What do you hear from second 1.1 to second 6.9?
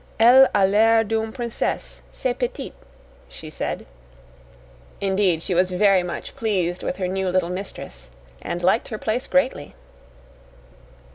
princesse, cette petite," she said. Indeed, she was very much pleased